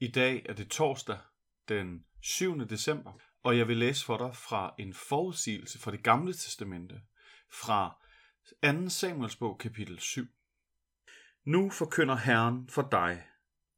[0.00, 1.18] I dag er det torsdag
[1.68, 2.68] den 7.
[2.68, 3.12] december,
[3.42, 7.00] og jeg vil læse for dig fra en forudsigelse fra det gamle testamente,
[7.52, 8.02] fra
[8.62, 8.88] 2.
[8.88, 10.26] Samuels bog kapitel 7.
[11.44, 13.22] Nu forkynder Herren for dig.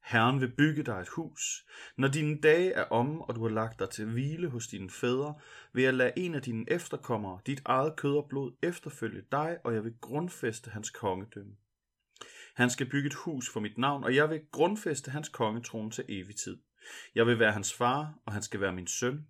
[0.05, 1.67] Herren vil bygge dig et hus.
[1.97, 5.41] Når dine dage er om, og du har lagt dig til hvile hos dine fædre,
[5.73, 9.75] vil jeg lade en af dine efterkommere, dit eget kød og blod, efterfølge dig, og
[9.75, 11.57] jeg vil grundfæste hans kongedømme.
[12.59, 16.05] Han skal bygge et hus for mit navn, og jeg vil grundfæste hans kongetrone til
[16.09, 16.59] evig tid.
[17.15, 19.27] Jeg vil være hans far, og han skal være min søn.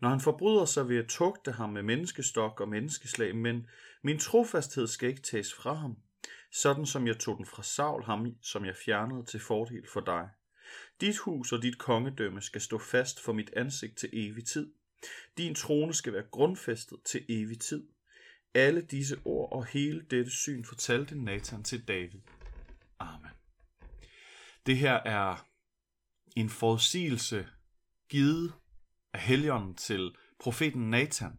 [0.00, 3.66] Når han forbryder sig, vil jeg tugte ham med menneskestok og menneskeslag, men
[4.02, 5.96] min trofasthed skal ikke tages fra ham,
[6.52, 10.28] sådan som jeg tog den fra Saul, ham som jeg fjernede til fordel for dig.
[11.00, 14.72] Dit hus og dit kongedømme skal stå fast for mit ansigt til evig tid.
[15.38, 17.88] Din trone skal være grundfæstet til evig tid.
[18.54, 22.20] Alle disse ord og hele dette syn fortalte Nathan til David.
[23.04, 23.30] Amen.
[24.66, 25.46] Det her er
[26.36, 27.48] en forudsigelse
[28.08, 28.54] givet
[29.12, 31.38] af helgen til profeten Nathan,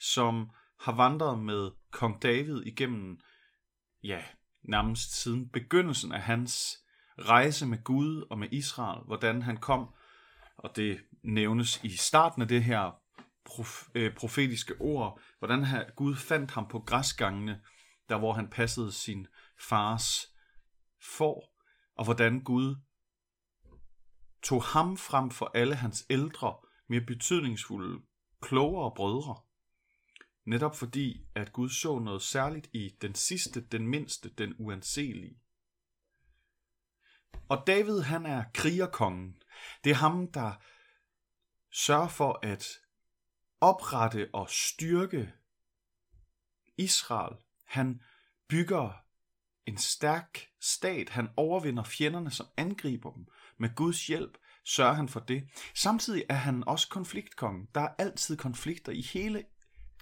[0.00, 3.20] som har vandret med kong David igennem,
[4.02, 4.22] ja,
[4.62, 6.78] nærmest siden begyndelsen af hans
[7.18, 9.94] rejse med Gud og med Israel, hvordan han kom,
[10.56, 13.00] og det nævnes i starten af det her
[13.44, 17.60] prof, øh, profetiske ord, hvordan her, Gud fandt ham på græsgangene,
[18.08, 19.26] der hvor han passede sin
[19.60, 20.33] fars
[21.04, 21.60] får,
[21.94, 22.76] og hvordan Gud
[24.42, 26.56] tog ham frem for alle hans ældre,
[26.88, 28.02] mere betydningsfulde,
[28.40, 29.40] klogere brødre.
[30.44, 35.38] Netop fordi, at Gud så noget særligt i den sidste, den mindste, den uanselige.
[37.48, 39.42] Og David, han er krigerkongen.
[39.84, 40.52] Det er ham, der
[41.72, 42.66] sørger for at
[43.60, 45.32] oprette og styrke
[46.76, 47.36] Israel.
[47.64, 48.02] Han
[48.48, 48.92] bygger
[49.66, 51.08] en stærk stat.
[51.08, 53.26] Han overvinder fjenderne, som angriber dem.
[53.58, 55.48] Med Guds hjælp sørger han for det.
[55.74, 57.68] Samtidig er han også konfliktkongen.
[57.74, 58.92] Der er altid konflikter.
[58.92, 59.44] I hele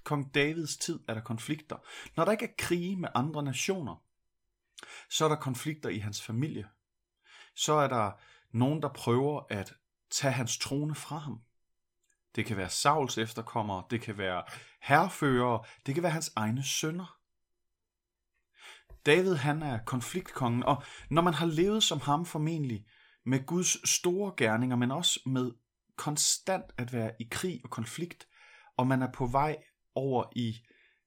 [0.05, 1.77] kong Davids tid er der konflikter.
[2.17, 3.96] Når der ikke er krige med andre nationer,
[5.11, 6.68] så er der konflikter i hans familie.
[7.55, 8.12] Så er der
[8.52, 9.74] nogen, der prøver at
[10.11, 11.40] tage hans trone fra ham.
[12.36, 14.45] Det kan være Sauls efterkommere, det kan være
[14.83, 17.21] herrefører, det kan være hans egne sønner.
[19.07, 22.86] David han er konfliktkongen, og når man har levet som ham formentlig
[23.27, 25.52] med Guds store gerninger, men også med
[25.96, 28.29] konstant at være i krig og konflikt,
[28.77, 29.57] og man er på vej
[29.95, 30.57] over i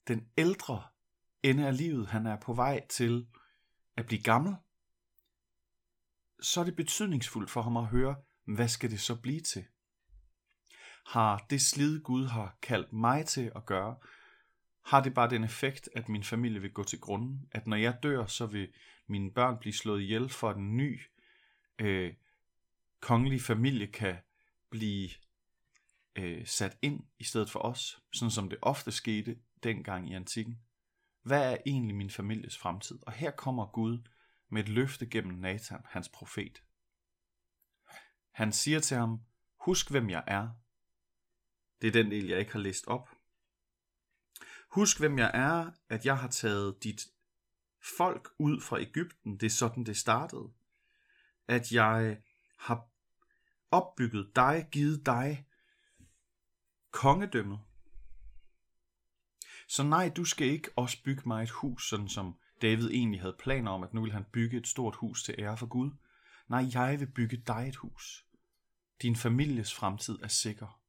[0.08, 0.84] den ældre
[1.44, 3.28] ende af livet, han er på vej til
[3.98, 4.56] at blive gammel,
[6.42, 9.66] så er det betydningsfuldt for ham at høre, hvad skal det så blive til?
[11.06, 13.96] Har det slid Gud har kaldt mig til at gøre,
[14.86, 17.48] har det bare den effekt, at min familie vil gå til grunden.
[17.52, 18.74] At når jeg dør, så vil
[19.08, 21.02] mine børn blive slået ihjel for, at en ny
[21.80, 22.14] øh,
[23.00, 24.18] kongelig familie kan
[24.70, 25.10] blive
[26.16, 30.60] øh, sat ind i stedet for os, sådan som det ofte skete dengang i antikken.
[31.22, 33.00] Hvad er egentlig min families fremtid?
[33.02, 34.00] Og her kommer Gud
[34.50, 36.64] med et løfte gennem Nathan, hans profet.
[38.32, 39.20] Han siger til ham,
[39.60, 40.50] husk hvem jeg er.
[41.82, 43.10] Det er den del, jeg ikke har læst op.
[44.76, 47.08] Husk hvem jeg er, at jeg har taget dit
[47.98, 49.38] folk ud fra Ægypten.
[49.40, 50.52] Det er sådan, det startede.
[51.48, 52.22] At jeg
[52.58, 52.88] har
[53.72, 55.48] opbygget dig, givet dig
[56.92, 57.60] kongedømmet.
[59.68, 63.36] Så nej, du skal ikke også bygge mig et hus, sådan som David egentlig havde
[63.40, 65.92] planer om, at nu vil han bygge et stort hus til ære for Gud.
[66.48, 68.26] Nej, jeg vil bygge dig et hus.
[69.02, 70.82] Din families fremtid er sikker.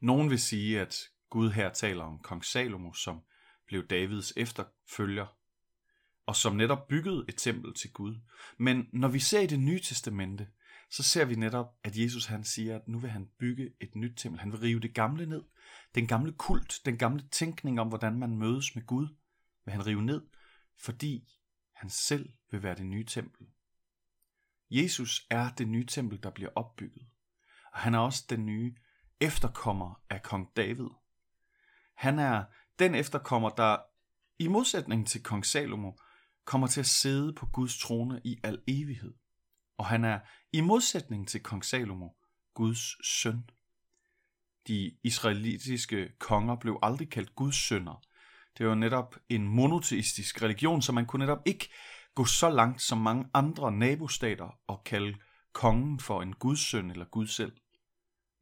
[0.00, 3.20] Nogen vil sige, at Gud her taler om kong Salomo, som
[3.66, 5.26] blev Davids efterfølger,
[6.26, 8.16] og som netop byggede et tempel til Gud.
[8.58, 10.48] Men når vi ser i det nye testamente,
[10.90, 14.12] så ser vi netop, at Jesus han siger, at nu vil han bygge et nyt
[14.16, 14.40] tempel.
[14.40, 15.42] Han vil rive det gamle ned.
[15.94, 19.08] Den gamle kult, den gamle tænkning om, hvordan man mødes med Gud,
[19.64, 20.22] vil han rive ned,
[20.78, 21.28] fordi
[21.72, 23.46] han selv vil være det nye tempel.
[24.70, 27.06] Jesus er det nye tempel, der bliver opbygget.
[27.72, 28.74] Og han er også den nye
[29.20, 30.88] efterkommer af kong David.
[32.00, 32.44] Han er
[32.78, 33.76] den efterkommer, der
[34.38, 35.92] i modsætning til kong Salomo,
[36.44, 39.14] kommer til at sidde på Guds trone i al evighed.
[39.78, 40.20] Og han er
[40.52, 42.08] i modsætning til kong Salomo,
[42.54, 43.50] Guds søn.
[44.68, 48.02] De israelitiske konger blev aldrig kaldt Guds sønner.
[48.58, 51.72] Det var netop en monoteistisk religion, så man kunne netop ikke
[52.14, 55.18] gå så langt som mange andre nabostater og kalde
[55.52, 57.56] kongen for en Guds søn eller Gud selv.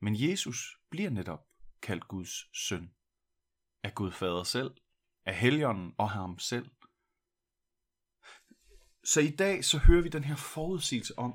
[0.00, 1.40] Men Jesus bliver netop
[1.82, 2.90] kaldt Guds søn
[3.82, 4.70] af Gud Fader selv,
[5.24, 6.70] af Helligånden og ham selv.
[9.04, 11.34] Så i dag så hører vi den her forudsigelse om,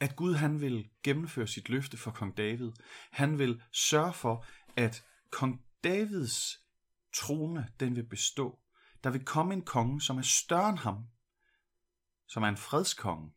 [0.00, 2.72] At Gud han vil gennemføre sit løfte for kong David.
[3.10, 4.46] Han vil sørge for,
[4.76, 6.66] at kong Davids
[7.14, 8.60] trone, den vil bestå.
[9.04, 11.06] Der vil komme en konge, som er større end ham,
[12.26, 13.32] som er en fredskonge,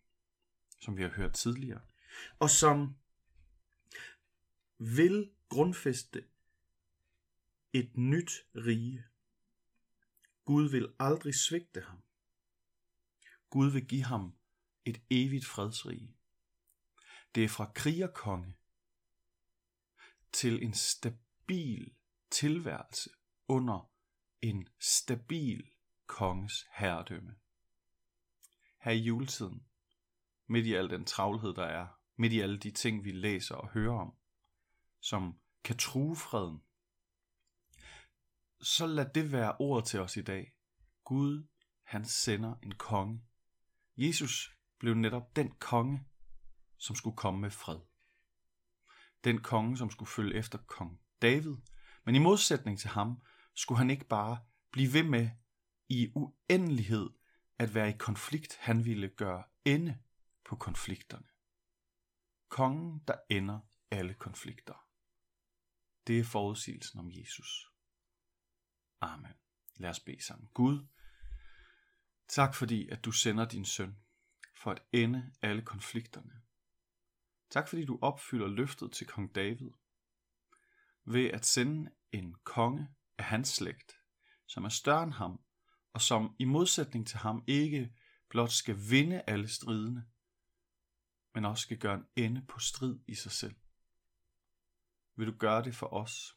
[0.82, 1.82] som vi har hørt tidligere,
[2.40, 2.96] og som
[4.80, 6.24] vil grundfæste
[7.74, 9.04] et nyt rige.
[10.46, 12.04] Gud vil aldrig svigte ham.
[13.50, 14.36] Gud vil give ham
[14.86, 16.16] et evigt fredsrige.
[17.36, 18.54] Det er fra krigerkonge
[20.32, 21.94] til en stabil
[22.30, 23.10] tilværelse
[23.48, 23.92] under
[24.42, 25.70] en stabil
[26.06, 27.36] konges herredømme.
[28.78, 29.66] Her i juletiden,
[30.48, 33.70] midt i al den travlhed, der er, midt i alle de ting, vi læser og
[33.70, 34.14] hører om,
[35.00, 36.62] som kan true freden,
[38.62, 40.54] så lad det være ord til os i dag.
[41.04, 41.48] Gud,
[41.84, 43.24] han sender en konge.
[43.98, 46.06] Jesus blev netop den konge,
[46.78, 47.80] som skulle komme med fred.
[49.24, 51.56] Den konge, som skulle følge efter kong David.
[52.06, 53.22] Men i modsætning til ham,
[53.56, 54.40] skulle han ikke bare
[54.72, 55.30] blive ved med
[55.90, 57.10] i uendelighed
[57.60, 58.58] at være i konflikt.
[58.60, 60.00] Han ville gøre ende
[60.46, 61.28] på konflikterne.
[62.50, 63.60] Kongen, der ender
[63.92, 64.86] alle konflikter.
[66.08, 67.69] Det er forudsigelsen om Jesus.
[69.02, 69.34] Amen.
[69.78, 70.50] Lad os bede sammen.
[70.54, 70.88] Gud,
[72.28, 73.98] tak fordi, at du sender din søn
[74.56, 76.42] for at ende alle konflikterne.
[77.50, 79.72] Tak fordi du opfylder løftet til kong David
[81.06, 82.88] ved at sende en konge
[83.18, 83.94] af hans slægt,
[84.48, 85.42] som er større end ham,
[85.94, 87.94] og som i modsætning til ham ikke
[88.30, 90.08] blot skal vinde alle stridene,
[91.34, 93.56] men også skal gøre en ende på strid i sig selv.
[95.16, 96.36] Vil du gøre det for os?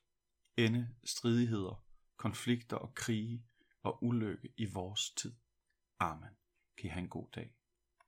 [0.56, 1.85] Ende stridigheder,
[2.22, 3.44] konflikter og krige
[3.82, 5.34] og ulykke i vores tid.
[5.98, 6.34] Amen.
[6.76, 7.54] Kan I have en god dag.